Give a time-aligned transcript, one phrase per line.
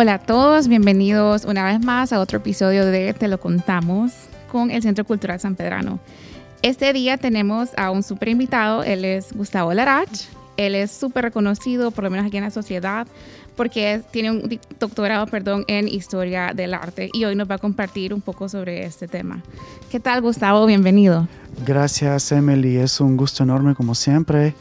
[0.00, 4.12] Hola a todos, bienvenidos una vez más a otro episodio de Te lo contamos
[4.48, 5.98] con el Centro Cultural San Pedrano.
[6.62, 10.08] Este día tenemos a un super invitado, él es Gustavo Larach,
[10.56, 13.08] él es súper reconocido, por lo menos aquí en la sociedad,
[13.56, 18.14] porque tiene un doctorado perdón, en historia del arte y hoy nos va a compartir
[18.14, 19.42] un poco sobre este tema.
[19.90, 20.64] ¿Qué tal Gustavo?
[20.66, 21.26] Bienvenido.
[21.66, 24.54] Gracias Emily, es un gusto enorme como siempre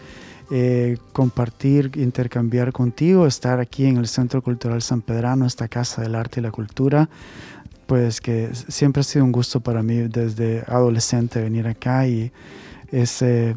[0.49, 6.15] eh, compartir, intercambiar contigo, estar aquí en el Centro Cultural San Pedrano, esta Casa del
[6.15, 7.09] Arte y la Cultura,
[7.85, 12.31] pues que siempre ha sido un gusto para mí desde adolescente venir acá y
[12.91, 13.55] es eh,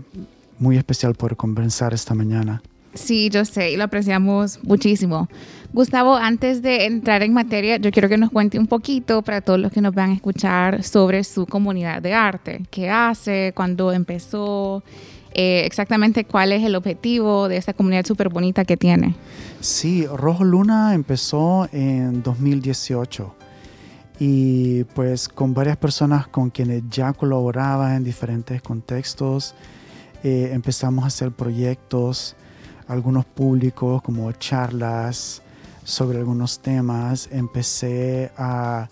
[0.58, 2.62] muy especial poder conversar esta mañana.
[2.94, 5.28] Sí, yo sé y lo apreciamos muchísimo.
[5.72, 9.60] Gustavo, antes de entrar en materia, yo quiero que nos cuente un poquito para todos
[9.60, 12.62] los que nos van a escuchar sobre su comunidad de arte.
[12.70, 13.52] ¿Qué hace?
[13.54, 14.82] ¿Cuándo empezó?
[15.32, 19.14] Eh, exactamente cuál es el objetivo de esta comunidad súper bonita que tiene.
[19.60, 23.34] Sí, Rojo Luna empezó en 2018
[24.18, 29.54] y pues con varias personas con quienes ya colaboraba en diferentes contextos,
[30.22, 32.36] eh, empezamos a hacer proyectos,
[32.86, 35.42] algunos públicos como charlas
[35.84, 38.88] sobre algunos temas, empecé a,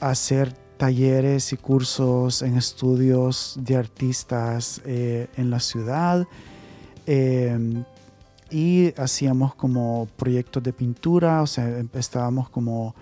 [0.00, 0.52] hacer
[0.82, 6.26] talleres y cursos en estudios de artistas eh, en la ciudad
[7.06, 7.84] em,
[8.50, 12.96] y hacíamos como proyectos de pintura, o sea, em, estábamos como,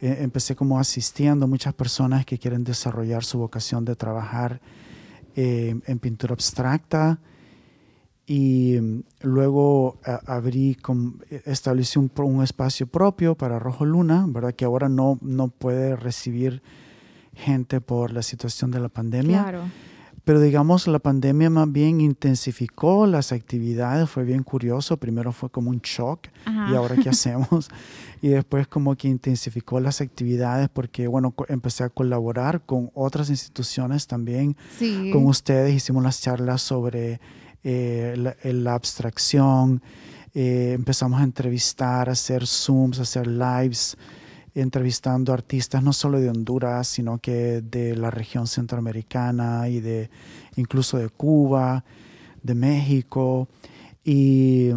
[0.00, 4.58] e, empecé como asistiendo a muchas personas que quieren desarrollar su vocación de trabajar
[5.36, 7.18] em, en pintura abstracta
[8.26, 8.78] y
[9.20, 10.74] luego abrí,
[11.44, 14.54] establecí un, un, espacio propio para Rojo Luna, ¿verdad?
[14.54, 16.62] Que ahora no, no puede recibir
[17.40, 19.42] gente por la situación de la pandemia.
[19.42, 19.64] Claro.
[20.24, 24.98] Pero digamos, la pandemia más bien intensificó las actividades, fue bien curioso.
[24.98, 26.28] Primero fue como un shock
[26.70, 27.68] y ahora qué hacemos.
[28.20, 34.06] y después como que intensificó las actividades porque, bueno, empecé a colaborar con otras instituciones
[34.06, 34.56] también.
[34.78, 35.10] Sí.
[35.12, 37.20] Con ustedes hicimos las charlas sobre
[37.64, 39.82] eh, la, abstracción.
[40.34, 43.96] Eh, empezamos a entrevistar, a hacer Zooms, a hacer lives
[44.54, 50.10] entrevistando artistas no solo de Honduras, sino que de la región centroamericana y de
[50.56, 51.84] incluso de Cuba,
[52.42, 53.48] de México.
[54.04, 54.70] Y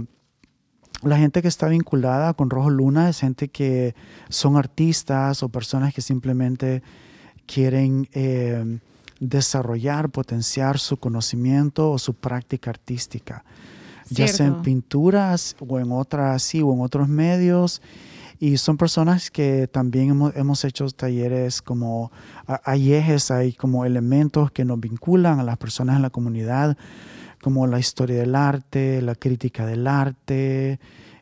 [1.02, 3.96] la gente que está vinculada con Rojo Luna es gente que
[4.30, 6.82] son artistas o personas que simplemente
[7.46, 8.80] quieren eh,
[9.20, 13.44] desarrollar, potenciar su conocimiento o su práctica artística,
[14.10, 17.82] ya sea en pinturas o en otras, sí, o en otros medios.
[18.44, 22.12] Y son personas que también hemos, hemos hecho talleres como,
[22.46, 26.76] hay ejes, hay como elementos que nos vinculan a las personas en la comunidad,
[27.42, 30.82] como la historia del arte, la crítica del arte,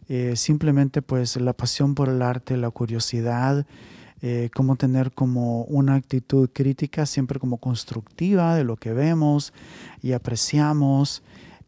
[0.09, 3.67] eh, simplemente pues la pasión por el arte, la curiosidad,
[4.23, 9.53] eh, cómo tener como una actitud crítica siempre como constructiva de lo que vemos
[10.01, 11.21] y apreciamos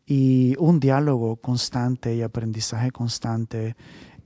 [0.08, 3.76] y un diálogo constante y aprendizaje constante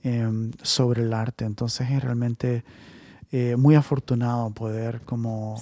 [0.07, 1.43] Em, sobre el arte.
[1.43, 2.63] Entonces es realmente
[3.33, 5.61] eh, muy afortunado poder como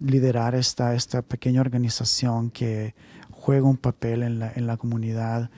[0.00, 2.96] liderar esta, esta pequeña organización que
[3.30, 5.50] juega un papel en la, en la comunidad.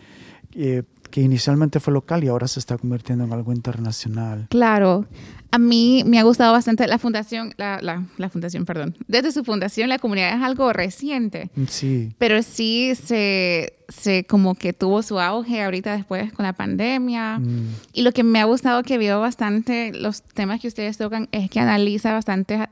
[0.52, 4.46] Eh, que inicialmente fue local y ahora se está convirtiendo en algo internacional.
[4.50, 5.06] Claro.
[5.50, 8.94] A mí me ha gustado bastante la fundación, la, la, la, fundación, perdón.
[9.06, 11.50] Desde su fundación, la comunidad es algo reciente.
[11.68, 12.12] Sí.
[12.18, 17.38] Pero sí se, se como que tuvo su auge ahorita después con la pandemia.
[17.38, 17.74] Mm.
[17.94, 21.48] Y lo que me ha gustado que veo bastante los temas que ustedes tocan es
[21.48, 22.68] que analiza bastante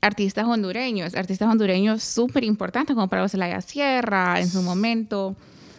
[0.00, 5.36] artistas hondureños, artistas hondureños súper importantes como para Celaya Sierra en su momento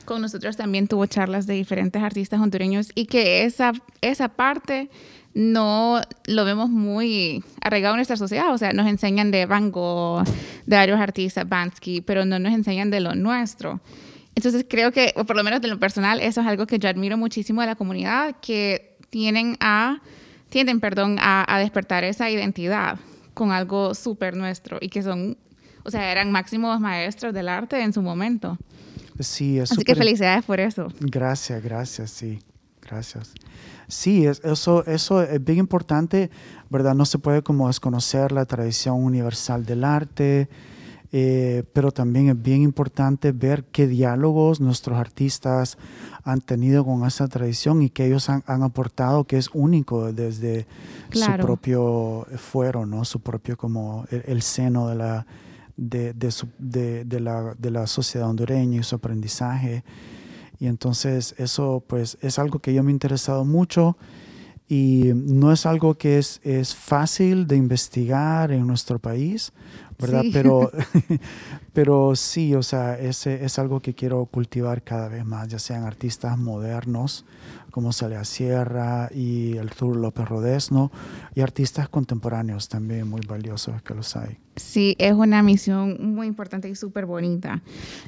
[0.09, 4.89] con nosotros también tuvo charlas de diferentes artistas hondureños y que esa, esa parte
[5.35, 8.51] no lo vemos muy arraigado en nuestra sociedad.
[8.51, 10.23] O sea, nos enseñan de Van Gogh,
[10.65, 13.81] de varios artistas, Bansky, pero no nos enseñan de lo nuestro.
[14.33, 16.89] Entonces creo que, o por lo menos de lo personal, eso es algo que yo
[16.89, 20.01] admiro muchísimo de la comunidad, que tienen a,
[20.50, 22.97] tienden perdón, a, a despertar esa identidad
[23.35, 25.38] con algo súper nuestro y que son,
[25.83, 28.57] o sea, eran máximos maestros del arte en su momento.
[29.19, 30.88] Sí, es Así que felicidades por eso.
[31.00, 32.39] Gracias, gracias, sí,
[32.81, 33.33] gracias.
[33.88, 36.30] Sí, eso, eso es bien importante,
[36.69, 36.94] ¿verdad?
[36.94, 40.48] No se puede como desconocer la tradición universal del arte,
[41.12, 45.80] eh, pero también es bien importante ver qué diálogos nuestros artistas
[46.24, 50.68] han tenido con esa tradición y que ellos han, aportado que es único desde
[51.12, 53.06] su propio fuero, ¿no?
[53.06, 55.25] Su propio como el, seno de la,
[55.79, 59.83] de, de, la, de la sociedad hondureña y su aprendizaje.
[60.59, 63.97] Y entonces eso pues es algo que yo me he interesado mucho
[64.67, 69.53] y no es algo que es, es fácil de investigar en nuestro país,
[69.99, 70.23] ¿verdad?
[70.31, 70.71] Pero,
[71.73, 75.83] pero sí, o sea, ese es algo que quiero cultivar cada vez más, ya sean
[75.83, 77.25] artistas modernos
[77.71, 80.91] como Celia Sierra y el Tour López Rodesno
[81.35, 84.37] y artistas contemporáneos también muy valiosos que los hay.
[84.55, 87.61] Sí, es una misión muy importante y súper bonita.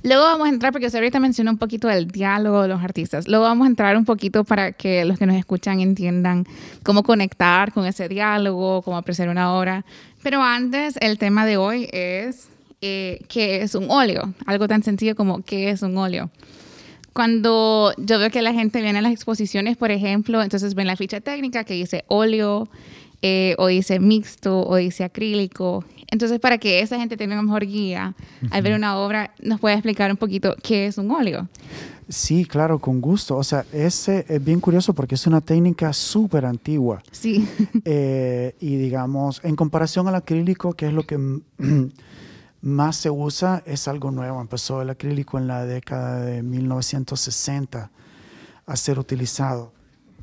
[0.04, 3.28] Luego vamos a entrar, porque usted ahorita mencionó un poquito del diálogo de los artistas.
[3.30, 6.46] Luego vamos a entrar un poquito para que los que nos escuchan entiendan
[6.84, 9.86] cómo conectar con ese diálogo, cómo apreciar una obra.
[10.24, 12.50] Pero antes, el tema de hoy es
[12.82, 14.34] eh, qué es un óleo.
[14.46, 16.30] Algo tan sencillo como qué es un óleo.
[17.14, 20.96] Cuando yo veo que la gente viene a las exposiciones, por ejemplo, entonces ven la
[20.96, 22.70] ficha técnica que dice óleo,
[23.22, 25.86] eh, o dice mixto, o dice acrílico.
[26.10, 28.16] Entonces, para que esa gente tenga una mejor guía
[28.50, 31.48] al ver una obra, ¿nos puede explicar un poquito qué es un óleo?
[32.10, 33.38] Sí, claro, con gusto.
[33.38, 37.02] O sea, ese es bien curioso porque es una técnica súper antigua.
[37.12, 37.48] Sí.
[37.86, 41.18] Eh, y digamos, en comparación al acrílico, que es lo que
[42.62, 44.40] más se usa es algo nuevo.
[44.40, 47.92] Empezó el acrílico en la década de 1960
[48.66, 49.74] a ser utilizado.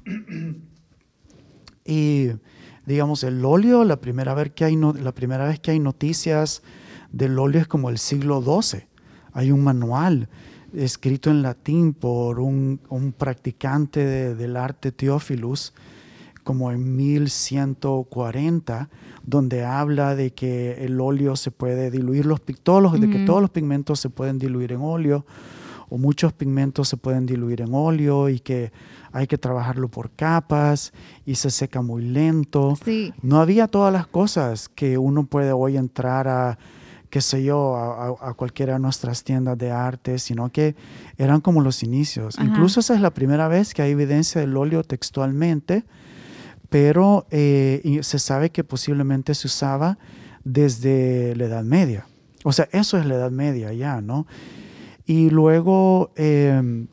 [1.85, 2.29] y
[2.89, 6.63] digamos, el óleo, la primera, vez que hay la primera vez que hay noticias
[7.13, 8.87] del óleo es como el siglo XII.
[9.35, 10.31] Hay un manual
[10.73, 12.81] escrito en latín por un,
[13.19, 15.75] practicante del arte Teófilus,
[16.45, 18.89] como en 1140
[19.23, 23.51] donde habla de que el óleo se puede diluir, los, todos de que todos los
[23.51, 25.27] pigmentos se pueden diluir en óleo,
[25.91, 28.73] o muchos pigmentos se pueden diluir en óleo y que
[29.19, 30.93] hay que trabajarlo por capas
[31.27, 32.79] y se seca muy lento.
[33.23, 36.59] No había todas las cosas que uno puede hoy entrar a,
[37.11, 40.77] qué sé yo, a, cualquiera de nuestras tiendas de arte, sino que
[41.17, 42.37] eran como los inicios.
[42.41, 45.85] Incluso esa es la primera vez que hay evidencia del óleo textualmente
[46.69, 49.99] pero eh, se sabe que posiblemente se usaba
[50.45, 52.07] desde la Edad Media.
[52.45, 54.27] O sea, eso es la Edad Media ya, ¿no?
[55.07, 56.89] Y luego em,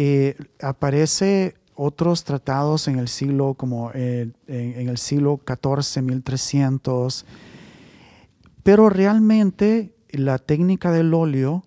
[0.00, 7.26] eh, aparece otros tratados en el siglo como eh, en, el siglo XIV, 1300,
[8.62, 11.64] pero realmente la técnica del óleo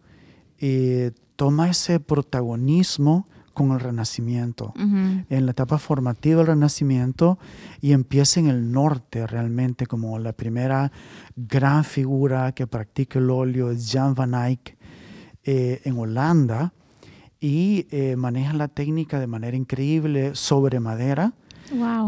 [1.35, 7.37] toma ese protagonismo con el Renacimiento, en la etapa formativa del Renacimiento
[7.81, 10.89] y empieza en el norte realmente como la primera
[11.35, 14.77] gran figura que practica el óleo es Jan van Eyck
[15.43, 16.73] eh, en Holanda
[17.41, 21.33] y eh, maneja la técnica de manera increíble sobre madera.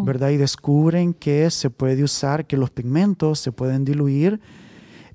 [0.04, 0.30] ¿verdad?
[0.30, 4.42] Y descubren que se puede usar, que los pigmentos se pueden diluir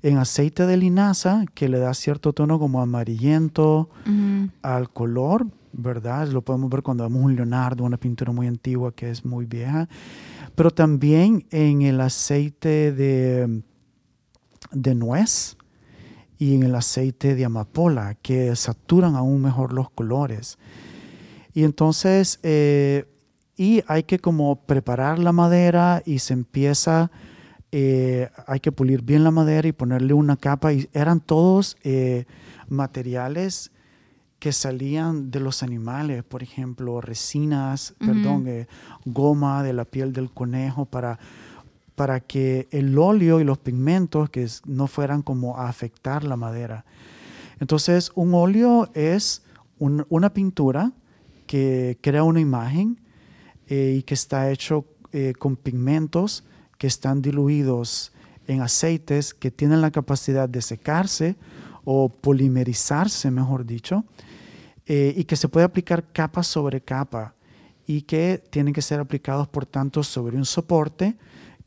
[0.01, 3.89] en aceite de linaza, que le da cierto tono como amarillento
[4.63, 6.29] al color, ¿verdad?
[6.29, 9.87] Lo podemos ver cuando vemos un Leonardo, una pintura muy antigua que es muy vieja,
[10.55, 13.61] pero también en el aceite de,
[14.71, 15.57] de nuez
[16.39, 20.57] y en el aceite de amapola, que saturan aún mejor los colores.
[21.53, 23.05] Y entonces, eh,
[23.57, 27.11] y hay que como preparar la madera y se empieza,
[27.73, 32.25] eh, hay que pulir bien la madera y ponerle una capa, y eran todos eh,
[32.69, 33.71] materiales
[34.39, 38.45] que salían de los animales, por ejemplo, resinas, perdón,
[39.03, 41.19] goma de la piel del conejo para,
[41.99, 46.85] para que el óleo y los pigmentos que no fueran como a afectar la madera.
[47.59, 49.43] Entonces, un óleo es
[49.79, 50.93] una pintura
[51.45, 53.01] que crea una imagen
[53.67, 56.45] eh, y que está hecho eh, con pigmentos
[56.77, 58.13] que están diluidos
[58.47, 61.35] en aceites que tienen la capacidad de secarse
[61.83, 64.05] o polimerizarse, mejor dicho,
[64.85, 67.35] eh, y que se puede aplicar capa sobre capa
[67.85, 71.17] y que tienen que ser aplicados, por tanto, sobre un soporte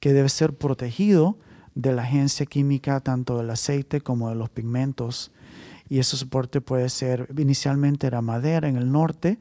[0.02, 1.38] que debe ser protegido
[1.76, 5.30] de la agencia química tanto del aceite como de los pigmentos.
[5.88, 9.38] Y ese soporte puede ser, inicialmente era madera en el norte,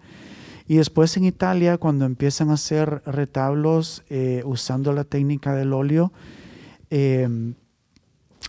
[0.68, 6.14] y después en Italia, cuando empiezan a hacer retablos eh, usando la técnica del óleo,
[6.92, 7.56] em,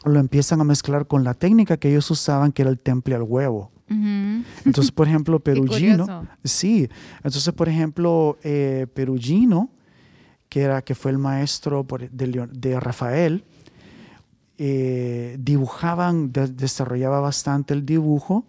[0.04, 3.22] lo empiezan a mezclar con la técnica que ellos usaban, que era el temple al
[3.22, 3.72] huevo.
[3.88, 6.90] Entonces, por ejemplo, Perugino, sí,
[7.24, 9.70] entonces, por ejemplo, eh, Perugino,
[10.52, 13.42] que, era, que fue el maestro de, Rafael,
[14.58, 18.44] eh, dibujaban, desarrollaba bastante el dibujo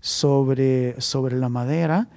[0.00, 2.08] sobre, sobre la madera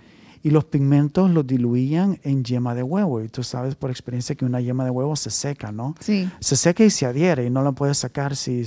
[0.44, 3.22] y los pigmentos los diluían en yema de huevo.
[3.22, 5.94] Y tú sabes por experiencia que una yema de huevo se seca, ¿no?
[6.00, 6.30] Sí.
[6.40, 8.64] Se seca y se adhiere y no la puedes sacar si,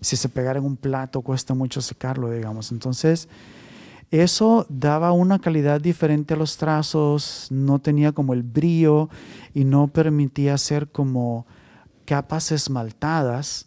[0.00, 2.70] si se pegara en un plato, cuesta mucho secarlo, digamos.
[2.70, 3.28] Entonces,
[4.10, 9.08] eso daba una calidad diferente a los trazos, no tenía como el brillo
[9.52, 11.46] y no permitía hacer como
[12.04, 13.66] capas esmaltadas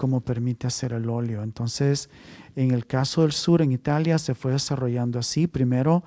[0.00, 1.42] como permite hacer el óleo.
[1.42, 2.08] Entonces,
[2.56, 5.46] en el caso del sur, en Italia, se fue desarrollando así.
[5.46, 6.02] Primero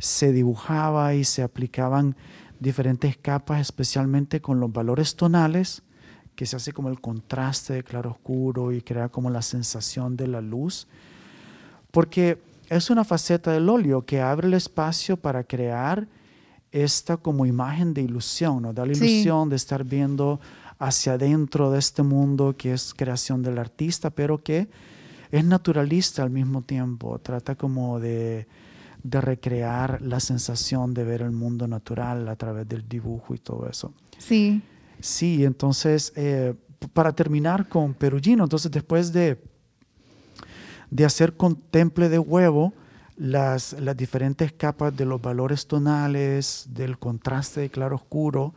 [0.00, 2.16] se dibujaba y se aplicaban
[2.58, 5.84] diferentes capas, especialmente con los valores tonales,
[6.34, 10.26] que se hace como el contraste de claro oscuro y crea como la sensación de
[10.26, 10.88] la luz.
[11.92, 16.06] Porque es una faceta del óleo que abre el espacio para crear
[16.72, 18.72] esta como imagen de ilusión, ¿no?
[18.72, 20.40] Da la ilusión de estar viendo
[20.78, 24.68] hacia adentro de este mundo que es creación del artista, pero que
[25.30, 27.18] es naturalista al mismo tiempo.
[27.18, 28.46] Trata como de,
[29.02, 33.92] recrear la sensación de ver el mundo natural a través del dibujo y todo eso.
[34.18, 34.60] Sí.
[35.00, 36.54] Sí, entonces, eh,
[36.92, 39.40] para terminar con Perugino, entonces después de
[40.90, 42.72] de hacer con temple de huevo
[43.16, 48.54] las, las diferentes capas de los valores tonales, del contraste de claro oscuro.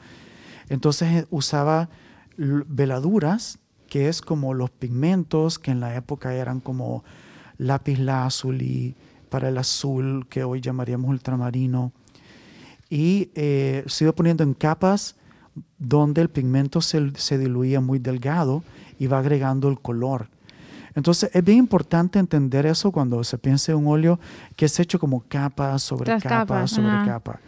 [0.69, 1.89] Entonces eh, usaba
[2.37, 7.03] veladuras, que es como los pigmentos que en la época eran como
[7.57, 8.95] lápiz lazuli
[9.29, 11.91] para el azul, que hoy llamaríamos ultramarino.
[12.89, 15.15] Y eh, se iba poniendo en capas
[15.77, 18.63] donde el pigmento se, se diluía muy delgado
[18.97, 20.29] y va agregando el color.
[20.95, 24.19] Entonces es bien importante entender eso cuando se piensa en un óleo
[24.55, 27.39] que es hecho como capa sobre capa sobre capa.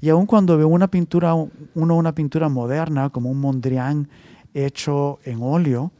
[0.00, 4.08] Y aun cuando veo una pintura, uno una pintura moderna como un Mondrian
[4.52, 5.92] hecho en óleo,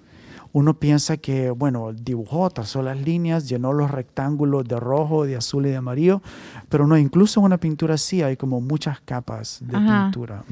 [0.53, 5.67] uno piensa que, bueno, dibujó, trazó las líneas, llenó los rectángulos de rojo, de azul
[5.67, 6.23] y de amarillo,
[6.69, 10.45] pero no, incluso en una pintura así hay como muchas capas de pintura.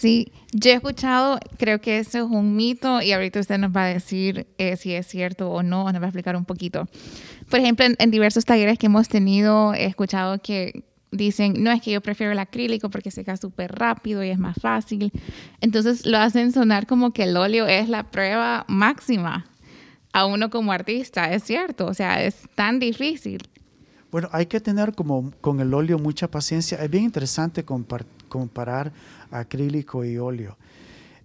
[0.00, 3.84] Sí, yo he escuchado, creo que eso es un mito y ahorita usted nos va
[3.84, 6.88] a decir eh, si es cierto o no, nos va a explicar un poquito.
[7.50, 11.90] Por ejemplo, en, diversos talleres que hemos tenido, he escuchado que dicen, no es que
[11.90, 15.12] yo prefiero el acrílico porque seca súper rápido y es más fácil.
[15.60, 19.50] Entonces lo hacen sonar como que el óleo es la prueba máxima
[20.14, 23.49] a uno como artista, es cierto, o sea, es tan difícil.
[24.10, 26.82] Bueno, hay que tener como con el óleo mucha paciencia.
[26.82, 28.92] Es bien interesante comparar
[29.30, 30.56] acrílico y óleo.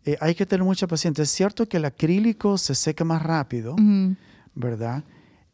[0.05, 1.23] Eh, hay que tener mucha paciencia.
[1.23, 3.75] Es cierto que el acrílico se seca más rápido,
[4.53, 5.03] ¿verdad?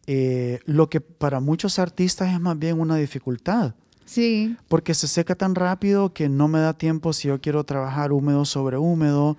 [0.08, 3.76] Eh, lo que para muchos artistas es más bien una dificultad.
[4.04, 4.58] Sí.
[4.68, 8.44] Porque se seca tan rápido que no me da tiempo si yo quiero trabajar húmedo
[8.44, 9.38] sobre húmedo,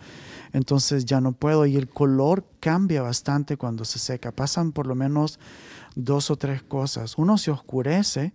[0.55, 1.67] entonces ya no puedo.
[1.67, 4.33] Y el color cambia bastante cuando se seca.
[4.33, 5.39] Pasan por lo menos
[5.95, 7.17] dos o tres cosas.
[7.19, 8.33] Uno se oscurece,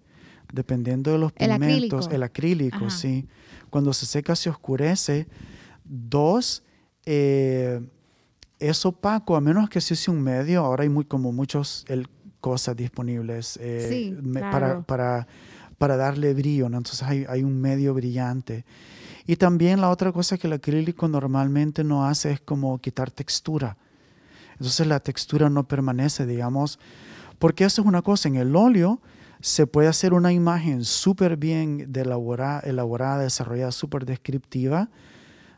[0.52, 2.10] dependiendo de los pigmentos.
[2.12, 3.28] El acrílico, sí
[3.70, 5.28] cuando se seca se oscurece.
[5.84, 6.64] Dos,
[7.06, 7.80] eh,
[8.60, 10.64] es opaco, a menos que se use un medio.
[10.64, 11.86] Ahora hay muy, como muchas
[12.40, 15.28] cosas disponibles eh, para, para,
[15.78, 16.66] para, darle brillo.
[16.66, 18.66] Entonces hay, hay, un medio brillante.
[19.26, 23.78] Y también la otra cosa que el acrílico normalmente no hace es como quitar textura.
[24.54, 26.80] Entonces la textura no permanece, digamos,
[27.40, 28.28] porque eso es una cosa.
[28.28, 29.02] En el óleo
[29.40, 34.90] se puede hacer una imagen súper bien elaborada, elaborada, desarrollada, súper descriptiva,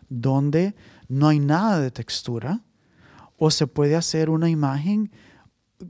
[0.09, 0.75] donde
[1.07, 2.61] no hay nada de textura,
[3.37, 5.11] o se puede hacer una imagen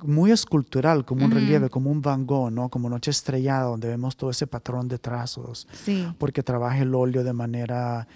[0.04, 2.70] muy escultural, como un relieve, como un Van Gogh, ¿no?
[2.70, 5.68] como Noche Estrellada, donde vemos todo ese patrón de trazos,
[6.20, 8.08] porque trabaja el óleo de manera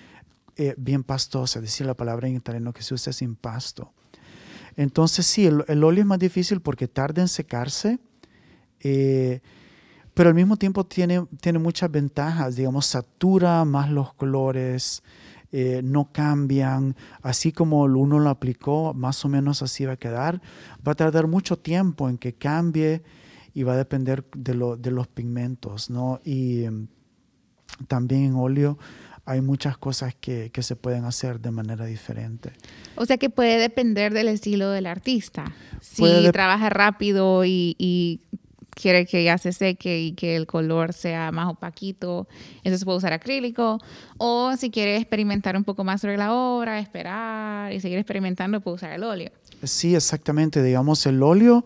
[0.56, 3.92] eh, bien pastosa, decir, la palabra en italiano que se usa es impasto.
[4.76, 8.00] Entonces sí, el, óleo es más difícil porque tarda en secarse.
[8.80, 9.42] Eh,
[10.14, 15.02] pero al mismo tiempo tiene, tiene muchas ventajas, digamos, satura más los colores,
[15.52, 20.42] eh, no cambian, así como uno lo aplicó, más o menos así va a quedar.
[20.88, 23.04] Va a tardar mucho tiempo en que cambie
[23.54, 26.20] y va a depender de, lo, de los pigmentos, ¿no?
[26.24, 26.88] Y em,
[27.88, 28.78] también en óleo
[29.26, 32.52] hay muchas cosas que, que, se pueden hacer de manera diferente.
[32.96, 35.46] O sea que puede depender del estilo del artista.
[35.82, 38.20] Si trabaja rápido y, y
[38.74, 42.28] quiere que ya se seque y que el color sea más opaquito,
[42.58, 43.80] entonces puede usar acrílico.
[44.18, 48.76] O si quiere experimentar un poco más sobre la obra, esperar y seguir experimentando, puede
[48.76, 49.32] usar el óleo.
[49.64, 50.62] Sí, exactamente.
[50.62, 51.64] Digamos, el óleo,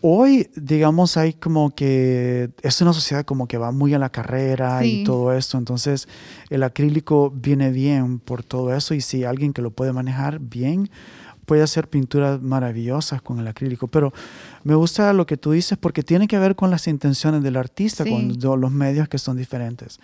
[0.00, 4.84] hoy, digamos, hay como que, es una sociedad como que va muy a la carrera
[4.84, 6.08] y todo esto, entonces
[6.48, 10.90] el acrílico viene bien por todo eso y si alguien que lo puede manejar bien,
[11.44, 14.12] puede hacer pinturas maravillosas con el acrílico, pero
[14.62, 18.04] me gusta lo que tú dices porque tiene que ver con las intenciones del artista,
[18.04, 19.98] con los medios que son diferentes.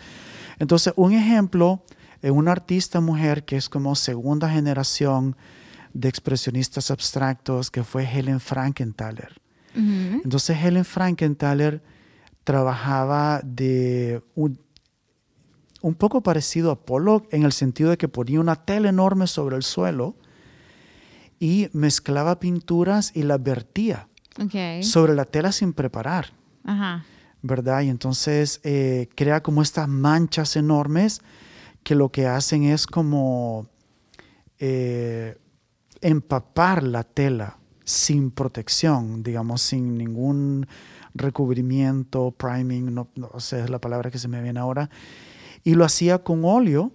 [0.58, 1.82] Entonces, un ejemplo,
[2.22, 5.36] en una artista mujer que es como segunda generación
[5.94, 9.45] de expresionistas abstractos, que fue Helen Frankenthaler.
[9.76, 11.82] Entonces, Helen Frankenthaler
[12.44, 14.58] trabajaba de un,
[15.82, 19.56] un poco parecido a Pollock en el sentido de que ponía una tela enorme sobre
[19.56, 20.16] el suelo
[21.38, 24.08] y mezclaba pinturas y las vertía
[24.82, 26.32] sobre la tela sin preparar.
[27.42, 27.82] ¿Verdad?
[27.82, 31.20] Y entonces eh, crea como estas manchas enormes
[31.82, 33.68] que lo que hacen es como
[34.58, 35.38] eh,
[36.00, 40.66] empapar la tela sin protección, digamos, sin ningún
[41.14, 44.90] recubrimiento, priming, no, no sé, es la palabra que se me viene ahora.
[45.64, 46.92] Y lo hacía con óleo,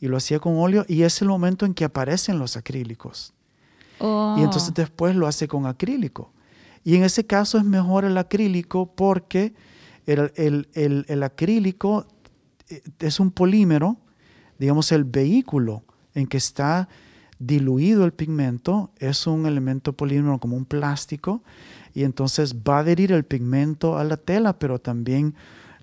[0.00, 3.34] y lo hacía con óleo, y es el momento en que aparecen los acrílicos.
[4.00, 4.36] Y oh.
[4.38, 6.32] entonces después lo hace con acrílico.
[6.82, 9.54] Y en ese caso es mejor el acrílico porque
[10.06, 12.06] el, acrílico
[12.68, 13.98] eh, es un polímero,
[14.58, 15.84] digamos, el vehículo
[16.14, 16.88] en que está
[17.46, 21.42] diluido el pigmento es un elemento polímero como un plástico
[21.92, 25.34] y entonces va a adherir el pigmento a la tela, pero también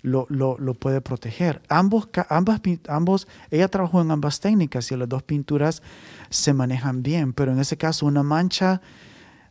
[0.02, 0.26] lo,
[0.74, 1.60] puede proteger.
[1.68, 5.82] Ambos, ambas, ambos, ella trabajó en ambas técnicas y las dos pinturas
[6.30, 8.80] se manejan bien, pero en ese caso una mancha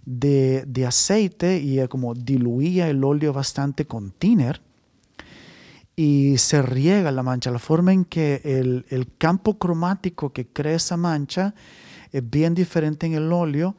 [0.06, 4.62] de, aceite y como diluía el óleo bastante con thinner
[5.96, 10.98] y se riega la mancha, la forma en que el, campo cromático que crea esa
[10.98, 11.54] mancha
[12.12, 13.76] es bien diferente en el óleo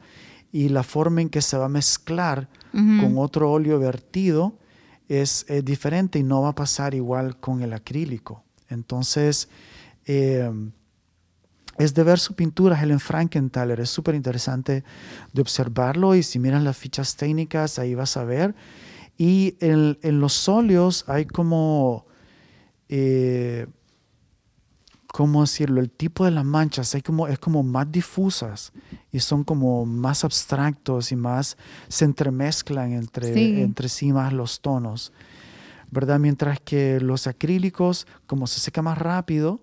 [0.51, 4.57] y la forma en que se va a mezclar con otro óleo vertido
[5.07, 8.43] es, diferente y no va a pasar igual con el acrílico.
[8.69, 9.49] Entonces,
[10.05, 10.49] eh,
[11.77, 13.79] es de ver su pintura, Helen Frankenthaler.
[13.79, 14.83] Es súper interesante
[15.33, 18.55] de observarlo y si miras las fichas técnicas, ahí vas a ver.
[19.17, 22.05] Y en, los óleos hay como,
[22.89, 23.67] eh,
[25.13, 25.81] ¿cómo decirlo?
[25.81, 28.71] El tipo de las manchas hay como, es como más difusas
[29.11, 34.61] y son como más abstractos y más se entremezclan entre sí, entre sí más los
[34.61, 35.11] tonos.
[35.89, 36.19] ¿Verdad?
[36.19, 39.59] Mientras que los acrílicos, como se seca más rápido,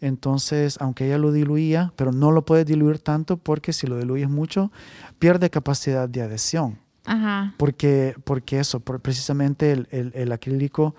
[0.00, 4.28] entonces, aunque ella lo diluía, pero no lo puede diluir tanto porque si lo diluyes
[4.28, 4.70] mucho,
[5.18, 6.78] pierde capacidad de adhesión.
[7.06, 7.54] Ajá.
[7.56, 10.94] Porque, porque eso, precisamente el, acrílico,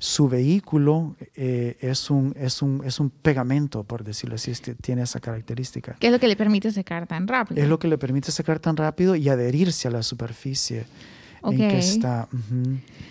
[0.00, 5.20] su vehículo eh, es, un, es, un, es un pegamento, por decirlo así, tiene esa
[5.20, 5.94] característica.
[6.00, 7.62] ¿Qué es lo que le permite secar tan rápido?
[7.62, 10.86] Es lo que le permite secar tan rápido y adherirse a la superficie
[11.44, 12.28] en que está.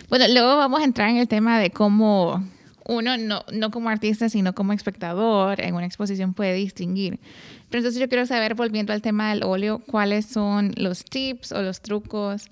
[0.08, 2.44] Bueno, luego vamos a entrar en el tema de cómo
[2.88, 7.20] uno no, no como artista, sino como espectador en una exposición puede distinguir.
[7.68, 11.62] Pero entonces yo quiero saber, volviendo al tema del óleo, cuáles son los tips o
[11.62, 12.48] los trucos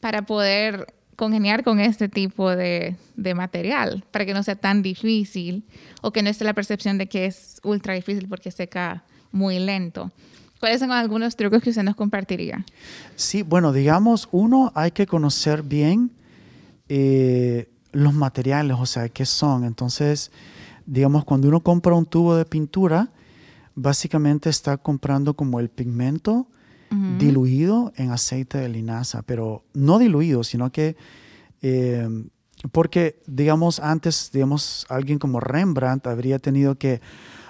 [0.00, 5.64] para poder congeniar con este tipo de, de, material, para que no sea tan difícil
[6.00, 9.02] o que no esté la percepción de que es ultra difícil porque seca
[9.32, 10.12] muy lento.
[10.60, 12.64] ¿Cuáles son algunos trucos que usted nos compartiría?
[13.16, 16.12] Sí, bueno, digamos, uno, hay que conocer bien
[16.88, 19.64] eh, los materiales, o sea, qué son.
[19.64, 20.30] Entonces,
[20.86, 23.08] digamos, cuando uno compra un tubo de pintura,
[23.74, 26.46] básicamente está comprando como el pigmento
[27.18, 30.96] diluido en aceite de linaza, pero no diluido, sino que,
[31.62, 32.08] eh,
[32.72, 37.00] porque, digamos, antes, digamos, alguien como Rembrandt habría tenido que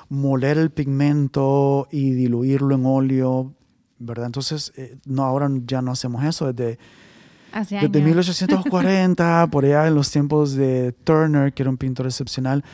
[0.09, 3.55] moler el pigmento y diluirlo en óleo,
[3.99, 4.27] ¿verdad?
[4.27, 6.79] Entonces, eh, no, ahora ya no hacemos eso, desde
[7.71, 12.65] desde 1840, por allá en los tiempos de Turner, que era un pintor excepcional.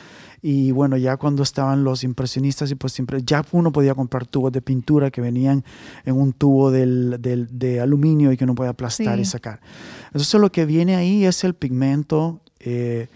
[0.47, 4.51] Y bueno, ya cuando estaban los impresionistas, y pues siempre, ya uno podía comprar tubos
[4.51, 5.63] de pintura que venían
[6.05, 9.59] en un tubo del, del, de aluminio y que uno puede aplastar y sacar.
[10.05, 13.07] Entonces lo que viene ahí es el pigmento eh,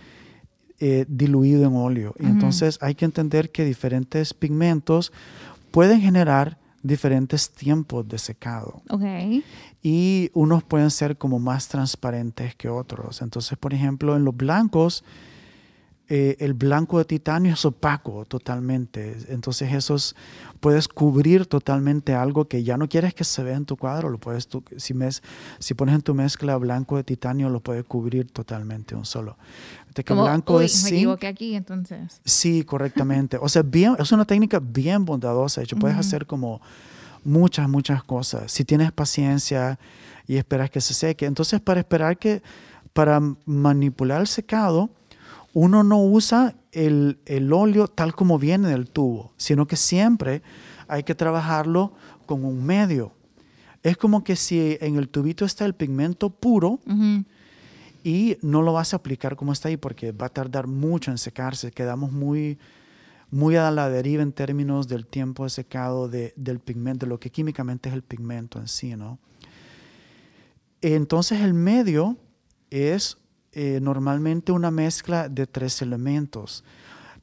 [0.80, 2.15] eh, diluido en óleo.
[2.20, 5.13] Y entonces hay que entender que diferentes pigmentos
[5.70, 8.82] pueden generar diferentes tiempos de secado.
[8.89, 9.44] Okay.
[9.84, 13.22] Y unos pueden ser como más transparentes que otros.
[13.22, 15.04] Entonces, por ejemplo, en los blancos,
[16.12, 19.15] eh, el blanco de titanio es opaco totalmente.
[19.28, 20.15] Entonces, esos
[20.60, 24.10] puedes cubrir totalmente algo que ya no quieres que se vea en tu cuadro.
[24.10, 25.22] Lo puedes si, mes,
[25.60, 29.38] si pones en tu mezcla blanco de titanio, lo puedes cubrir totalmente un solo.
[30.08, 32.22] Como, blanco uy, me equivoqué aquí entonces.
[32.26, 33.38] Sí, correctamente.
[33.39, 35.62] O sea, bien, es una técnica bien bondadosa.
[35.62, 36.60] De hecho, puedes hacer como
[37.24, 38.52] muchas, muchas cosas.
[38.52, 39.78] Si tienes paciencia
[40.26, 41.28] y esperas que se seque.
[41.28, 42.41] Entonces, para esperar que,
[42.93, 44.89] para manipular el secado,
[45.54, 50.42] uno no usa el, el óleo tal como viene del tubo, sino que siempre
[50.88, 51.94] hay que trabajarlo
[52.26, 53.14] con un medio.
[53.84, 56.80] Es como que si en el tubito está el pigmento puro
[58.04, 61.18] y no lo vas a aplicar como está ahí porque va a tardar mucho en
[61.18, 61.72] secarse.
[61.72, 62.58] Quedamos muy,
[63.32, 67.30] muy a la deriva en términos del tiempo de secado del pigmento, de lo que
[67.30, 69.18] químicamente es el pigmento en sí, ¿no?
[70.82, 72.18] Entonces el medio
[72.70, 73.18] es
[73.52, 76.64] eh, normalmente una mezcla de tres elementos.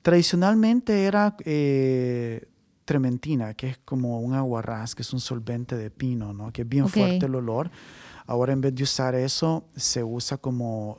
[0.03, 2.49] Tradicionalmente era eh,
[2.85, 6.53] trementina, que es como un aguarrás, que es un solvente de pino, ¿no?
[6.53, 7.71] que es bien fuerte el olor.
[8.27, 10.99] Ahora en vez de usar eso, se usa como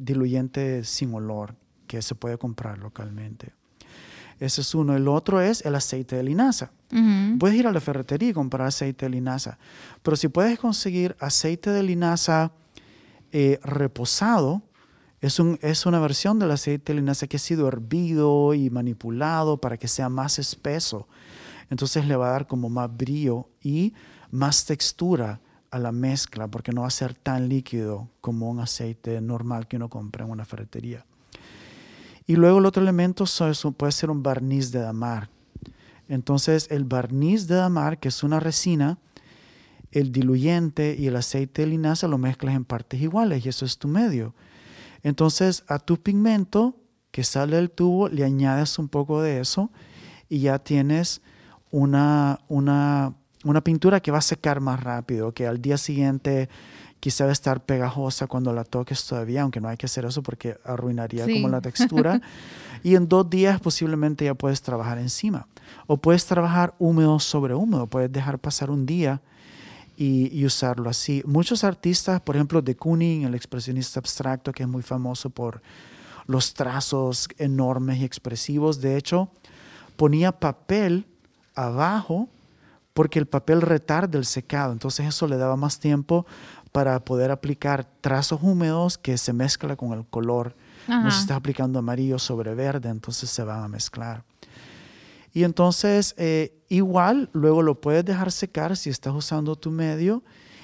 [0.00, 1.54] diluyente sin olor,
[1.86, 3.52] que se puede comprar localmente.
[4.40, 4.96] Ese es uno.
[4.96, 6.70] El otro es el aceite de linaza.
[7.38, 9.58] Puedes ir a la ferretería y comprar aceite de linaza.
[10.02, 12.52] Pero si puedes conseguir aceite de linaza
[13.38, 14.62] eh, reposado,
[15.20, 19.60] es, un, es una versión del aceite de linaza que ha sido hervido y manipulado
[19.60, 21.06] para que sea más espeso.
[21.68, 23.92] Entonces le va a dar como más brillo y
[24.30, 29.20] más textura a la mezcla porque no va a ser tan líquido como un aceite
[29.20, 31.04] normal que uno compra en una ferretería.
[32.26, 33.26] Y luego el otro elemento
[33.76, 35.28] puede ser un barniz de damar.
[36.08, 38.96] Entonces el barniz de damar, que es una resina,
[39.96, 43.78] el diluyente y el aceite de linaza lo mezclas en partes iguales y eso es
[43.78, 44.34] tu medio.
[45.02, 46.76] Entonces a tu pigmento
[47.10, 49.70] que sale del tubo le añades un poco de eso
[50.28, 51.22] y ya tienes
[51.70, 56.50] una, una, una pintura que va a secar más rápido, que al día siguiente
[57.00, 60.22] quizá va a estar pegajosa cuando la toques todavía, aunque no hay que hacer eso
[60.22, 62.20] porque arruinaría como la textura.
[62.82, 65.46] y en dos días posiblemente ya puedes trabajar encima.
[65.86, 69.22] O puedes trabajar húmedo sobre húmedo, puedes dejar pasar un día
[69.96, 71.22] y, usarlo así.
[71.26, 75.62] Muchos artistas, por ejemplo, de Kooning, el expresionista abstracto, que es muy famoso por
[76.26, 79.30] los trazos enormes y expresivos, de hecho,
[79.96, 81.06] ponía papel
[81.54, 82.28] abajo
[82.92, 86.26] porque el papel retarda el secado, entonces eso le daba más tiempo
[86.72, 90.54] para poder aplicar trazos húmedos que se mezcla con el color.
[90.88, 94.22] No se está aplicando amarillo sobre verde, entonces se van a mezclar.
[95.36, 100.22] Y entonces, eh, igual, luego lo puedes dejar secar si estás usando tu medio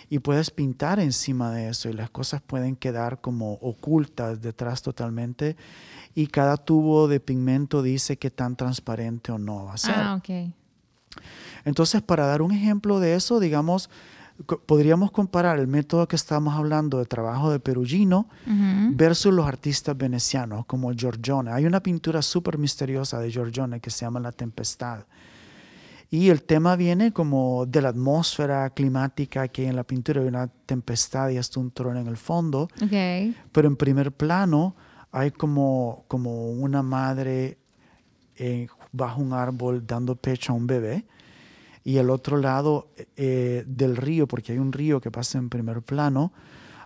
[0.08, 5.56] y puedes pintar encima de eso y las cosas pueden quedar como ocultas detrás totalmente
[6.14, 9.94] y cada tubo de pigmento dice qué tan transparente o no va a ser.
[9.94, 10.50] Ah, ok.
[11.66, 13.90] Entonces, para dar un ejemplo de eso, digamos,
[14.44, 18.28] podríamos comparar el método que estamos hablando de trabajo de Perugino
[18.92, 21.50] versus los artistas venecianos como Giorgione.
[21.50, 25.04] Hay una pintura súper misteriosa de Giorgione que se llama La Tempestad.
[26.10, 30.46] Y el tema viene como de la atmósfera climática, que en la pintura hay una
[30.46, 32.68] tempestad y hasta un trono en el fondo.
[33.50, 34.76] Pero en primer plano
[35.10, 37.56] hay como, como una madre
[38.36, 41.06] eh, bajo un árbol dando pecho a un bebé
[41.84, 45.82] y al otro lado eh, del río, porque hay un río que pasa en primer
[45.82, 46.32] plano,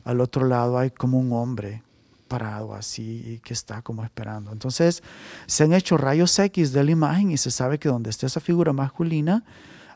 [0.04, 1.82] al otro lado hay como un hombre
[2.28, 4.52] parado así que está como esperando.
[4.52, 5.02] Entonces
[5.46, 8.40] se han hecho rayos X de la imagen y se sabe que donde está esa
[8.40, 9.44] figura masculina,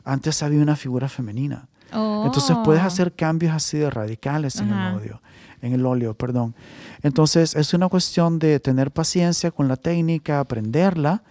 [0.03, 1.67] antes había una figura femenina.
[1.93, 2.85] Entonces puedes oh.
[2.85, 5.21] hacer cambios así de radicales en el óleo,
[5.61, 6.55] en el óleo, perdón.
[7.03, 11.21] Entonces es una cuestión de tener paciencia con la técnica, aprenderla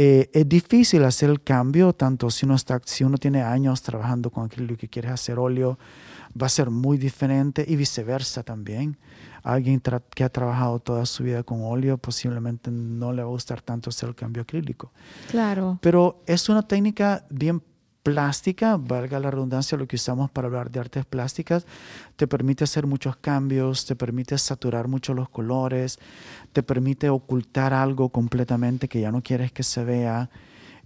[0.00, 4.30] eh, es difícil hacer el cambio, tanto si uno, está, si uno tiene años trabajando
[4.30, 5.76] con aquello que quiere hacer óleo,
[6.40, 8.96] va a ser muy diferente y viceversa también.
[9.42, 9.82] Alguien
[10.14, 13.90] que ha trabajado toda su vida con óleo posiblemente no le va a gustar tanto
[13.90, 14.92] hacer el cambio acrílico.
[15.32, 15.80] Claro.
[15.82, 17.60] Pero es una técnica bien
[18.02, 21.66] plástica, valga la redundancia, lo que usamos para hablar de artes plásticas,
[22.16, 25.98] te permite hacer muchos cambios, te permite saturar mucho los colores,
[26.52, 30.30] te permite ocultar algo completamente que ya no quieres que se vea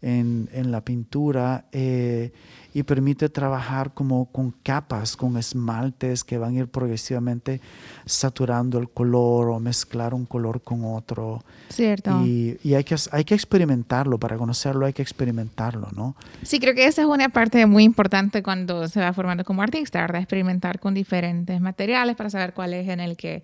[0.03, 1.67] en, en la pintura.
[1.73, 2.33] Eh,
[2.75, 7.61] y permite trabajar como con capas, con esmaltes que van a ir progresivamente
[8.07, 11.45] saturando el color o mezclar un color con otro.
[11.69, 12.23] Cierto.
[12.25, 16.17] Y, y, hay, que, hay que experimentarlo, para conocerlo hay que experimentarlo, ¿no?
[16.43, 20.01] Sí, creo que esa es una parte muy importante cuando se va formando como artista,
[20.01, 20.23] ¿verdad?
[20.23, 23.43] Experimentar con diferentes materiales para saber cuál es en el que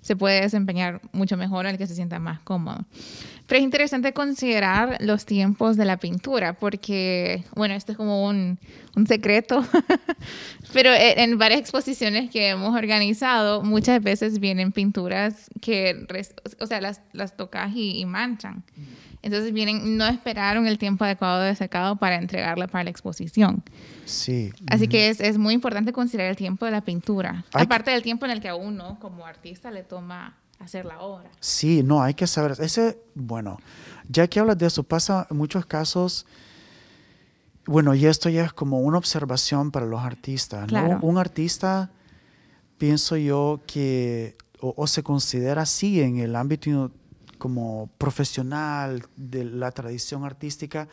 [0.00, 2.84] se puede desempeñar mucho mejor, en el que se sienta más cómodo.
[3.48, 8.58] Pero es interesante considerar los tiempos de la pintura, porque, bueno, esto es como un,
[8.94, 9.64] un secreto,
[10.74, 16.06] pero en, varias exposiciones que hemos organizado, muchas veces vienen pinturas que,
[16.60, 18.64] o sea, las, las tocas y, manchan.
[19.22, 23.62] Entonces vienen, no esperaron el tiempo adecuado de secado para entregarla para la exposición.
[24.04, 24.52] Sí.
[24.66, 28.26] Así que es, es, muy importante considerar el tiempo de la pintura, aparte del tiempo
[28.26, 31.30] en el que a uno como artista le toma hacer la obra.
[31.40, 32.56] Sí, no, hay que saber.
[32.58, 33.58] Ese, bueno,
[34.08, 36.26] ya que hablas de eso, pasa en muchos casos.
[37.66, 40.70] Bueno, y esto ya es como una observación para los artistas.
[40.72, 40.98] ¿no?
[41.02, 41.90] Un artista,
[42.78, 46.90] pienso yo que o, se considera así en el ámbito
[47.38, 50.88] como profesional de la tradición artística,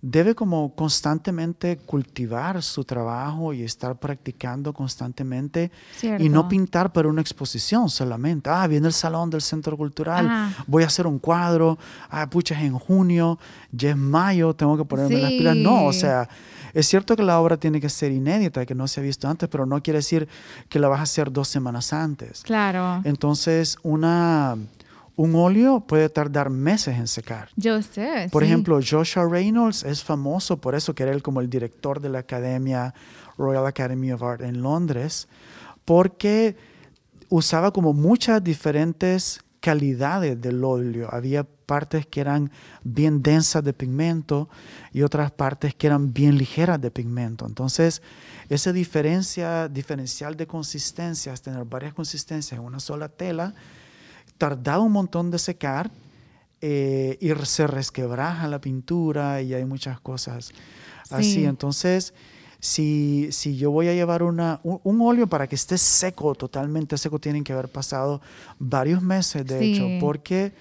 [0.00, 5.72] debe como constantemente cultivar su trabajo y estar practicando constantemente
[6.18, 8.48] y no pintar para una exposición solamente.
[8.48, 11.78] Ah, viene el salón del centro cultural, voy a hacer un cuadro,
[12.10, 13.38] ah, pucha, es en junio,
[13.72, 15.56] ya es mayo, tengo que ponerme las pilas.
[15.56, 16.28] No, o sea,
[16.74, 19.48] es cierto que la obra tiene que ser inédita, que no se ha visto antes,
[19.48, 20.28] pero no quiere decir
[20.68, 22.42] que la vas a hacer dos semanas antes.
[22.42, 23.00] Claro.
[23.04, 24.56] Entonces, una
[25.18, 27.48] un óleo puede tardar meses en secar.
[27.56, 28.28] Yo sé.
[28.30, 32.08] Por ejemplo, Joshua Reynolds es famoso por eso, que era él como el director de
[32.08, 32.94] la Academia,
[33.36, 35.26] Royal Academy of Art en Londres,
[35.84, 36.56] porque
[37.30, 41.08] usaba como muchas diferentes calidades del óleo.
[41.10, 42.52] Había partes que eran
[42.84, 44.48] bien densas de pigmento
[44.92, 47.44] y otras partes que eran bien ligeras de pigmento.
[47.44, 48.02] Entonces,
[48.48, 53.52] esa diferencia, diferencial de consistencias, tener varias consistencias en una sola tela,
[54.38, 55.90] tardaba un montón de secar
[56.60, 60.52] eh, y se resquebraja la pintura y hay muchas cosas
[61.10, 61.44] así.
[61.44, 62.14] Entonces,
[62.60, 67.20] si, si, yo voy a llevar una, un, óleo para que esté seco, totalmente seco,
[67.20, 68.20] tienen que haber pasado
[68.58, 70.52] varios meses, de hecho, porque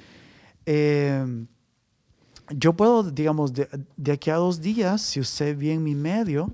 [0.66, 1.46] eh,
[2.52, 6.54] yo puedo, digamos, de, de, aquí a dos días, si usted bien mi medio,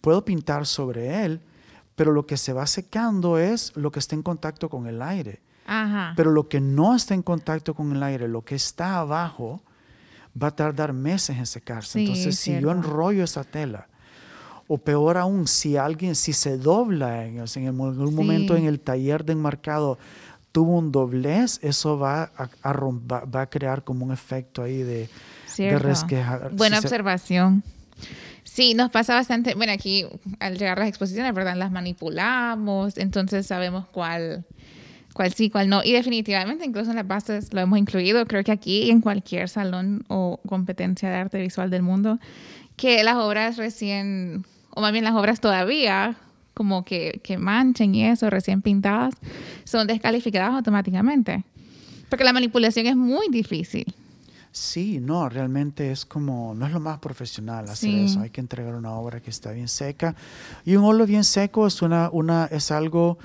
[0.00, 1.40] puedo pintar sobre él,
[1.94, 5.45] pero lo que se va secando es lo que está en contacto con el aire.
[6.16, 9.62] Pero lo que no está en contacto con el aire, lo que está abajo,
[10.40, 12.00] va a tardar meses en secarse.
[12.00, 13.88] Entonces, si yo enrollo esa tela,
[14.68, 19.24] o peor aún, si alguien, si se dobla en, en algún momento en el taller
[19.24, 19.98] de enmarcado,
[20.52, 25.08] tuvo un doblez, eso va a, va, a crear como un efecto ahí de,
[25.56, 26.50] de resquejar.
[26.52, 27.62] Buena observación.
[28.42, 29.54] Sí, nos pasa bastante.
[29.54, 30.06] Bueno, aquí
[30.40, 31.56] al llegar a las exposiciones, ¿verdad?
[31.56, 34.46] Las manipulamos, entonces sabemos cuál
[35.16, 35.82] cuál sí, cuál no.
[35.82, 40.04] Y definitivamente, incluso en las bases lo hemos incluido, creo que aquí en cualquier salón
[40.08, 42.18] o competencia de arte visual del mundo,
[42.76, 46.16] que las obras recién, o más bien las obras todavía,
[46.52, 49.14] como que, que manchen y eso, recién pintadas,
[49.64, 51.44] son descalificadas automáticamente.
[52.10, 53.86] Porque la manipulación es muy difícil.
[54.52, 58.20] Sí, no, realmente es como, no es lo más profesional hacer eso.
[58.20, 60.14] Hay que entregar una obra que está bien seca.
[60.66, 63.18] Y un óleo bien seco es, una, una, es algo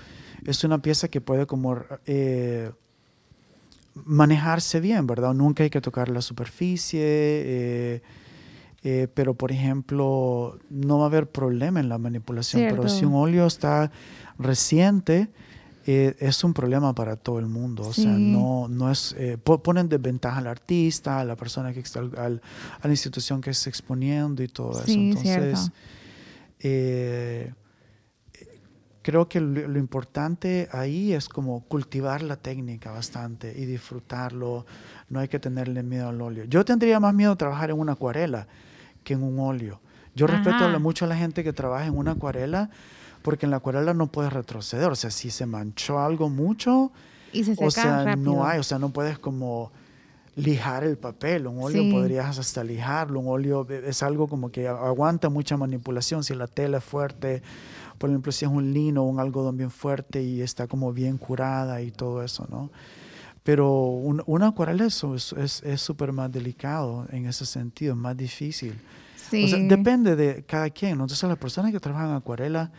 [0.45, 2.71] es una pieza que puede como eh,
[3.93, 5.33] manejarse bien, ¿verdad?
[5.33, 8.01] Nunca hay que tocar la superficie, eh,
[8.83, 13.13] eh, pero por ejemplo, no va a haber problema en la manipulación, pero si un
[13.13, 13.91] óleo está
[14.39, 15.29] reciente,
[15.85, 17.83] es un problema para todo el mundo.
[17.83, 22.41] O sea, no, no es, ponen desventaja al artista, a la persona que está, al,
[22.79, 24.91] a la institución que está exponiendo y todo eso.
[24.91, 25.71] Entonces,
[29.01, 34.65] creo que lo, importante ahí es como cultivar la técnica bastante y disfrutarlo.
[35.09, 36.45] No hay que tenerle miedo al óleo.
[36.45, 38.47] Yo tendría más miedo a trabajar en una acuarela
[39.03, 39.79] que en un óleo.
[40.15, 42.69] Yo respeto mucho a la gente que trabaja en una acuarela
[43.21, 44.91] porque en la acuarela no puedes retroceder.
[44.91, 46.91] O sea, si se manchó algo mucho,
[47.33, 49.71] y se seca o sea, no hay, o sea, no puedes como
[50.35, 51.47] lijar el papel.
[51.47, 53.19] Un óleo podrías hasta lijarlo.
[53.19, 56.23] Un óleo es algo como que aguanta mucha manipulación.
[56.23, 57.41] Si la tela es fuerte,
[58.01, 61.19] por ejemplo, si es un lino o un algodón bien fuerte y está como bien
[61.19, 62.71] curada y todo eso, ¿no?
[63.43, 68.73] Pero un, una acuarela es súper es, más delicado en ese sentido, más difícil.
[69.15, 69.43] Sí.
[69.43, 70.93] O sea, depende de cada quien.
[70.93, 72.71] Entonces, las personas que trabajan en acuarela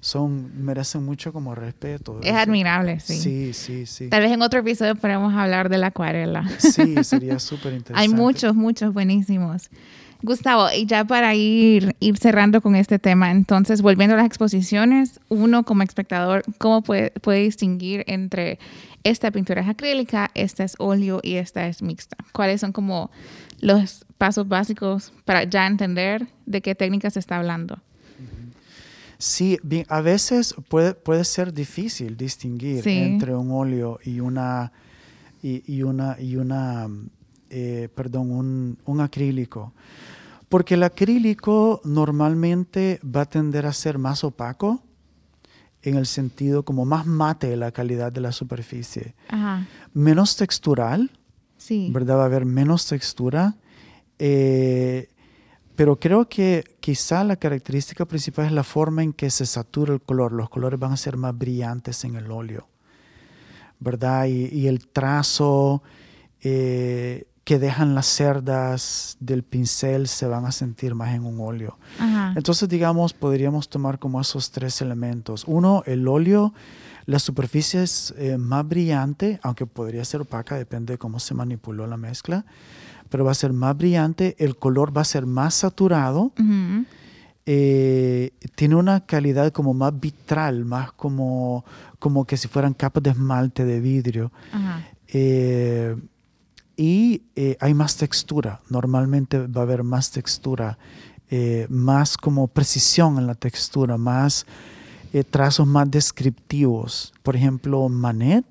[0.00, 2.18] son, merecen mucho como respeto.
[2.22, 3.16] Es admirable, sí.
[3.16, 4.08] Sí, sí, sí.
[4.08, 6.48] Tal vez en otro episodio podamos hablar de la acuarela.
[6.58, 8.00] Sí, sería súper interesante.
[8.00, 9.68] Hay muchos, muchos buenísimos.
[10.22, 15.20] Gustavo, y ya para ir, ir cerrando con este tema, entonces, volviendo a las exposiciones,
[15.28, 18.58] uno como espectador, ¿cómo puede, puede distinguir entre
[19.02, 22.16] esta pintura es acrílica, esta es óleo y esta es mixta?
[22.32, 23.10] ¿Cuáles son como
[23.60, 27.78] los pasos básicos para ya entender de qué técnica se está hablando?
[29.16, 34.72] Sí, bien, a veces puede, puede ser difícil distinguir entre un óleo y una
[35.42, 36.88] y, una, y una
[37.50, 39.72] eh, perdón, un, un acrílico.
[40.48, 44.82] Porque el acrílico normalmente va a tender a ser más opaco
[45.82, 49.14] en el sentido como más mate la calidad de la superficie.
[49.94, 51.10] Menos textural,
[51.56, 51.90] sí.
[51.92, 52.18] ¿verdad?
[52.18, 53.56] Va a haber menos textura.
[54.18, 55.08] Eh,
[55.76, 60.02] pero creo que quizá la característica principal es la forma en que se satura el
[60.02, 60.32] color.
[60.32, 62.68] Los colores van a ser más brillantes en el óleo,
[63.78, 64.26] ¿verdad?
[64.26, 65.82] Y, el trazo
[66.42, 71.80] eh, que dejan las cerdas del pincel se van a sentir más en un óleo.
[72.36, 75.42] Entonces, digamos, podríamos tomar como esos tres elementos.
[75.48, 76.54] Uno, el óleo,
[77.06, 81.88] la superficie es eh, más brillante, aunque podría ser opaca, depende de cómo se manipuló
[81.88, 82.44] la mezcla,
[83.08, 86.30] pero va a ser más brillante, el color va a ser más saturado.
[87.46, 91.64] Eh, tiene una calidad como más vitral, más como,
[91.98, 94.30] como que si fueran capas de esmalte de vidrio.
[95.08, 95.96] Eh,
[96.80, 98.62] y eh, hay más textura.
[98.70, 100.78] Normalmente va a haber más textura,
[101.28, 104.46] eh, más como precisión en la textura, más
[105.12, 107.12] eh, trazos más descriptivos.
[107.22, 108.46] Por ejemplo, Manet,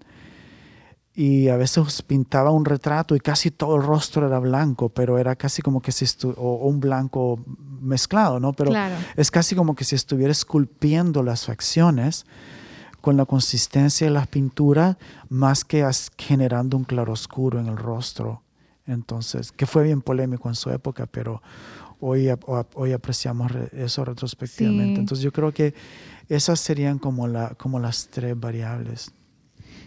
[1.15, 5.35] y a veces pintaba un retrato y casi todo el rostro era blanco, pero era
[5.35, 6.05] casi como que si
[6.37, 7.39] o, un blanco
[7.81, 8.53] mezclado, ¿no?
[8.53, 8.71] Pero
[9.15, 12.27] es casi como que si estuviera esculpiendo las facciones
[13.01, 14.97] con la consistencia de las pinturas
[15.29, 15.85] más que
[16.17, 18.43] generando un claroscuro en el rostro.
[18.85, 21.41] Entonces, que fue bien polémico en su época, pero
[21.99, 22.29] hoy,
[22.73, 24.99] hoy apreciamos eso retrospectivamente.
[24.99, 25.73] Entonces, yo creo que
[26.27, 29.11] esas serían como, la, como las tres variables.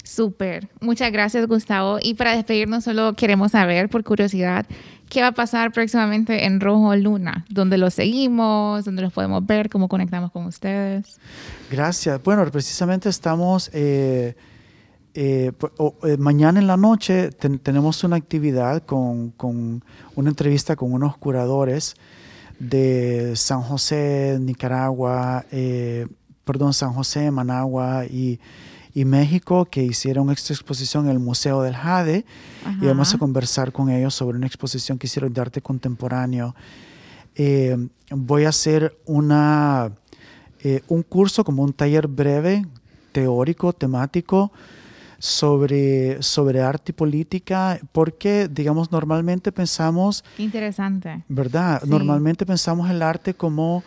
[0.05, 0.68] Súper.
[0.81, 1.98] Muchas gracias, Gustavo.
[2.03, 4.66] Y para despedirnos, solo queremos saber, por curiosidad,
[5.12, 9.68] qué va a pasar próximamente en Rojo Luna, dónde los seguimos, dónde los podemos ver,
[9.68, 11.20] cómo conectamos con ustedes.
[11.70, 12.20] Gracias.
[12.22, 13.70] Bueno, precisamente estamos...
[13.75, 14.35] Eh,
[15.14, 15.53] eh,
[16.05, 19.85] eh, mañana en la noche tenemos una actividad con, con,
[20.16, 21.94] una entrevista con unos curadores
[22.59, 25.44] de San José, Nicaragua,
[26.44, 28.40] perdón, San José, Managua y
[28.94, 32.24] y México que hicieron esta exposición en el Museo del Jade
[32.81, 36.55] y vamos a conversar con ellos sobre una exposición que hicieron de arte contemporáneo.
[37.35, 37.76] Eh,
[38.11, 39.92] voy a hacer una,
[40.61, 42.66] eh, un curso como un taller breve,
[43.12, 44.52] teórico, temático,
[45.18, 50.24] sobre, sobre arte y política, porque, digamos, normalmente pensamos...
[50.37, 51.22] Interesante.
[51.28, 51.83] ¿Verdad?
[51.85, 53.85] Normalmente pensamos el arte como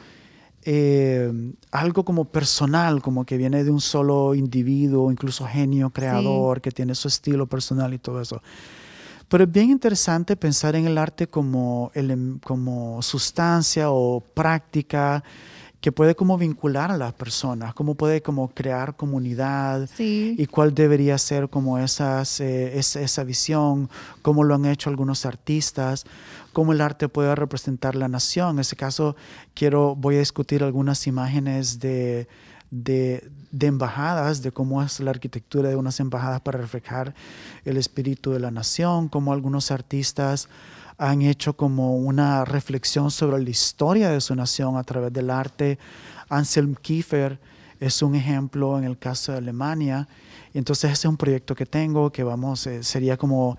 [0.67, 1.31] eh,
[1.71, 6.95] algo como personal, como que viene de un solo individuo, incluso genio, creador, que tiene
[6.95, 8.41] su estilo personal y todo eso.
[9.27, 15.23] Pero es bien interesante pensar en el arte como, el, como sustancia o práctica
[15.81, 21.15] que puede como vincular a las personas, cómo puede como crear comunidad y cuál debería
[21.19, 23.87] ser como esas, eh, esa, esa, visión,
[24.23, 26.05] cómo lo han hecho algunos artistas,
[26.55, 28.55] cómo el arte puede representar la nación.
[28.55, 29.17] En ese caso,
[29.53, 32.29] quiero, voy a discutir algunas imágenes de,
[32.71, 37.13] de, embajadas, de cómo es la arquitectura de unas embajadas para reflejar
[37.65, 40.47] el espíritu de la nación, cómo algunos artistas
[40.97, 45.77] han hecho como una reflexión sobre la historia de su nación a través del arte.
[46.29, 47.37] Anselm Kiefer
[47.81, 50.07] es un ejemplo en el caso de Alemania.
[50.53, 53.57] Entonces ese es un proyecto que tengo que vamos, eh, sería como,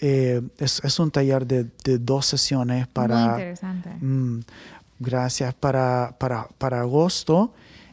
[0.00, 1.68] eh, es, un taller de,
[1.98, 3.16] dos sesiones para...
[3.16, 3.90] Muy interesante.
[4.00, 4.40] Mm,
[4.98, 7.52] gracias, para, para, para agosto.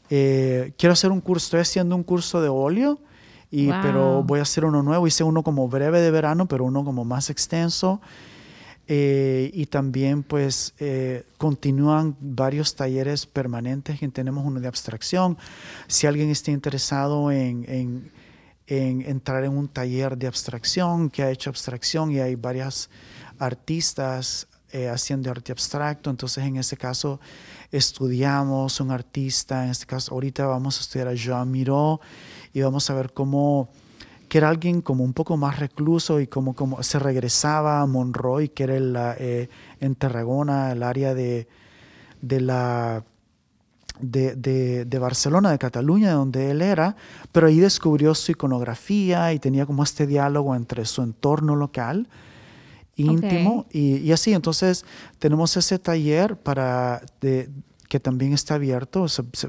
[0.10, 2.99] Eh, quiero hacer un curso, estoy haciendo un curso de óleo.
[3.49, 5.06] Y, pero voy a hacer uno nuevo.
[5.06, 8.01] Hice uno como breve de verano, pero uno como más extenso.
[8.88, 15.38] Eh, y también pues eh, continúan varios talleres permanentes que tenemos uno de abstracción.
[15.88, 18.12] Si alguien está interesado en, en,
[18.67, 22.89] entrar en un taller de abstracción, que ha hecho abstracción y hay varias
[23.39, 27.19] artistas eh, haciendo arte abstracto, entonces en ese caso
[27.71, 32.02] estudiamos un artista, en este caso ahorita vamos a estudiar a Jean Miró
[32.54, 33.69] y vamos a ver cómo
[34.34, 38.49] que era alguien como un poco más recluso y como, como se regresaba a Monroy,
[38.49, 39.47] que era el, eh,
[39.80, 41.47] en Tarragona, el área de,
[42.19, 43.04] de la...
[43.99, 46.95] De, de, Barcelona, de Cataluña, donde él era,
[47.32, 52.08] pero ahí descubrió su iconografía y tenía como este diálogo entre su entorno local
[52.95, 54.34] íntimo y, y, así.
[54.34, 54.84] Entonces
[55.19, 57.50] tenemos ese taller para de,
[57.94, 59.06] que también está abierto.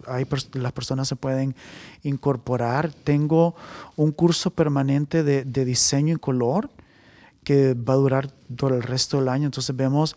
[0.07, 1.55] hay, las personas se pueden
[2.03, 2.93] incorporar.
[2.93, 3.55] Tengo
[3.97, 6.69] un curso permanente de, diseño y color
[7.43, 9.47] que va a durar todo el resto del año.
[9.47, 10.15] Entonces vemos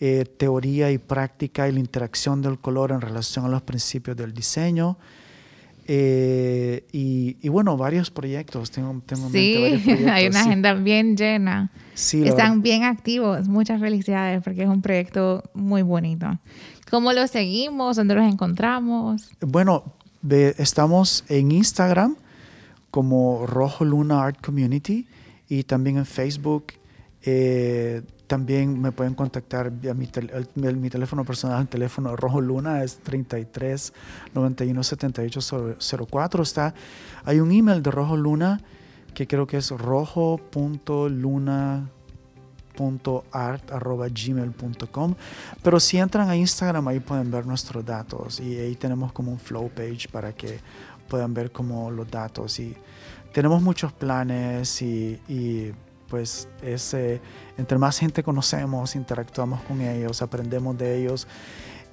[0.00, 4.32] eh, teoría y práctica y la interacción del color en relación a los principios del
[4.32, 4.96] diseño.
[5.90, 8.70] Eh, y y, bueno, varios proyectos.
[8.70, 10.48] Tengo, tengo sí, varios proyectos, hay una sí.
[10.48, 11.70] agenda bien llena.
[11.94, 13.48] Sí, Están bien activos.
[13.48, 16.38] Muchas felicidades porque es un proyecto muy bonito.
[16.90, 17.96] ¿Cómo lo seguimos?
[17.96, 19.30] ¿Dónde los encontramos?
[19.40, 19.84] Bueno,
[20.22, 22.16] ve- estamos en Instagram
[22.90, 25.06] como Rojo Luna Art Community
[25.48, 26.66] y también en Facebook.
[27.22, 32.14] Eh, también me pueden contactar vía mi, tel- el- el- mi teléfono personal, el teléfono
[32.14, 33.92] Rojo Luna es 33
[34.34, 35.40] 91 78
[36.06, 36.42] 04.
[36.42, 36.72] Está,
[37.24, 38.60] hay un email de Rojo Luna
[39.14, 41.08] que creo que es rojo.luna
[44.14, 45.14] gmail.com
[45.62, 49.38] pero si entran a Instagram ahí pueden ver nuestros datos y ahí tenemos como un
[49.40, 50.60] flow page para que
[51.08, 52.76] puedan ver como los datos y
[53.32, 55.18] tenemos muchos planes y,
[56.08, 57.20] pues es, eh,
[57.56, 61.26] entre más gente conocemos, interactuamos con ellos, aprendemos de ellos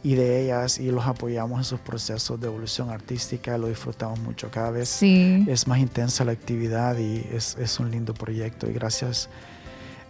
[0.03, 4.49] y de ellas y los apoyamos en sus procesos de evolución artística, lo disfrutamos mucho
[4.51, 5.43] cada vez Sí.
[5.47, 8.69] es más intensa la actividad y es, es un lindo proyecto.
[8.69, 9.29] Y gracias,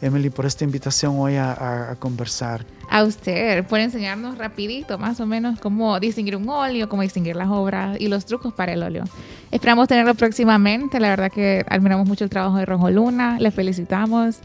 [0.02, 2.66] Emily, por esta invitación hoy a, a- a conversar.
[2.89, 7.50] A usted, por enseñarnos rapidito, más o menos, cómo distinguir un óleo, cómo distinguir las
[7.50, 9.04] obras y los trucos para el óleo.
[9.52, 11.00] Esperamos tenerlo próximamente.
[11.00, 13.38] La verdad que admiramos mucho el trabajo de Rojo Luna.
[13.39, 14.38] Les felicitamos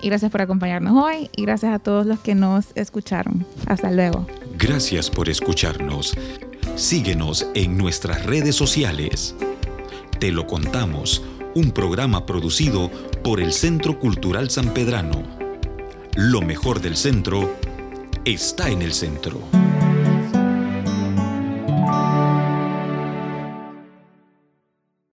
[0.00, 3.44] y gracias por acompañarnos hoy y gracias a todos los que nos escucharon.
[3.66, 4.26] Hasta luego.
[4.58, 6.14] Gracias por escucharnos.
[6.76, 9.34] Síguenos en nuestras redes sociales.
[10.18, 11.22] Te lo contamos,
[11.54, 12.90] un programa producido
[13.22, 15.22] por el Centro Cultural San Pedrano.
[16.16, 17.54] Lo mejor del centro
[18.24, 19.40] está en el centro.